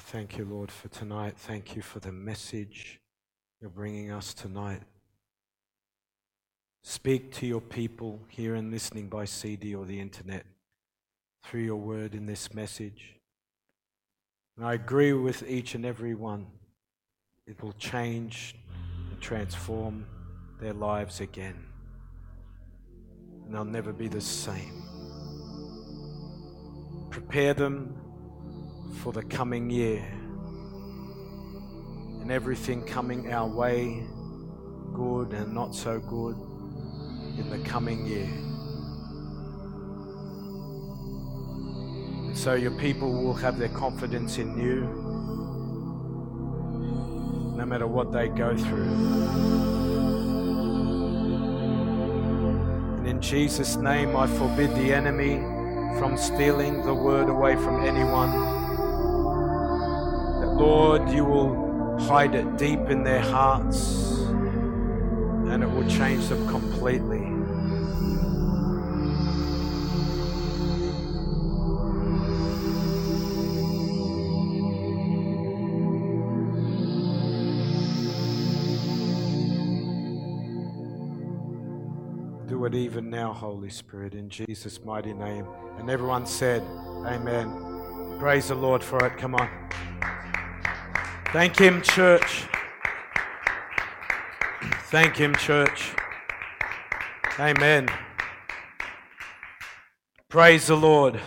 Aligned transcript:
thank 0.00 0.38
you, 0.38 0.44
Lord, 0.44 0.70
for 0.70 0.88
tonight. 0.88 1.34
Thank 1.36 1.76
you 1.76 1.82
for 1.82 2.00
the 2.00 2.12
message 2.12 3.00
you're 3.60 3.70
bringing 3.70 4.10
us 4.10 4.34
tonight. 4.34 4.82
Speak 6.82 7.32
to 7.34 7.46
your 7.46 7.60
people 7.60 8.20
here 8.28 8.54
and 8.54 8.70
listening 8.70 9.08
by 9.08 9.26
CD 9.26 9.74
or 9.74 9.84
the 9.84 10.00
internet 10.00 10.46
through 11.44 11.60
your 11.60 11.76
word 11.76 12.14
in 12.14 12.26
this 12.26 12.54
message. 12.54 13.16
And 14.56 14.66
I 14.66 14.74
agree 14.74 15.12
with 15.12 15.48
each 15.48 15.74
and 15.74 15.84
every 15.84 16.14
one. 16.14 16.46
It 17.46 17.62
will 17.62 17.74
change 17.74 18.54
and 19.10 19.20
transform 19.20 20.06
their 20.60 20.72
lives 20.72 21.20
again. 21.20 21.64
And 23.44 23.54
they'll 23.54 23.64
never 23.64 23.92
be 23.92 24.08
the 24.08 24.20
same. 24.20 24.82
Prepare 27.10 27.54
them 27.54 28.09
for 28.98 29.12
the 29.12 29.22
coming 29.22 29.70
year 29.70 30.04
and 32.20 32.30
everything 32.30 32.84
coming 32.84 33.32
our 33.32 33.48
way, 33.48 34.06
good 34.92 35.32
and 35.32 35.54
not 35.54 35.74
so 35.74 35.98
good, 36.00 36.36
in 37.38 37.48
the 37.48 37.58
coming 37.68 38.06
year. 38.06 38.28
And 42.26 42.36
so 42.36 42.54
your 42.54 42.72
people 42.78 43.10
will 43.24 43.34
have 43.34 43.58
their 43.58 43.68
confidence 43.70 44.38
in 44.38 44.58
you 44.60 44.82
no 47.56 47.66
matter 47.66 47.86
what 47.86 48.12
they 48.12 48.28
go 48.28 48.56
through. 48.56 48.90
And 52.98 53.06
in 53.06 53.20
Jesus' 53.20 53.76
name, 53.76 54.16
I 54.16 54.26
forbid 54.26 54.70
the 54.70 54.94
enemy 54.94 55.36
from 55.98 56.16
stealing 56.16 56.82
the 56.86 56.94
word 56.94 57.28
away 57.28 57.56
from 57.56 57.84
anyone. 57.84 58.69
Lord, 60.60 61.08
you 61.08 61.24
will 61.24 61.98
hide 62.00 62.34
it 62.34 62.58
deep 62.58 62.90
in 62.90 63.02
their 63.02 63.22
hearts 63.22 64.18
and 65.48 65.62
it 65.62 65.70
will 65.70 65.88
change 65.88 66.28
them 66.28 66.46
completely. 66.48 67.20
Do 82.46 82.66
it 82.66 82.74
even 82.74 83.08
now, 83.08 83.32
Holy 83.32 83.70
Spirit, 83.70 84.14
in 84.14 84.28
Jesus' 84.28 84.84
mighty 84.84 85.14
name. 85.14 85.46
And 85.78 85.88
everyone 85.88 86.26
said, 86.26 86.62
Amen. 87.06 88.18
Praise 88.18 88.48
the 88.48 88.54
Lord 88.54 88.84
for 88.84 89.02
it. 89.06 89.16
Come 89.16 89.36
on. 89.36 89.59
Thank 91.32 91.60
Him, 91.60 91.80
church. 91.80 92.44
Thank 94.86 95.16
Him, 95.16 95.32
church. 95.36 95.92
Amen. 97.38 97.88
Praise 100.28 100.66
the 100.66 100.76
Lord. 100.76 101.20